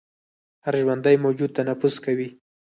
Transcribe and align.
هر 0.65 0.75
ژوندی 0.83 1.15
موجود 1.25 1.51
تنفس 1.57 1.95
کوي 2.05 2.29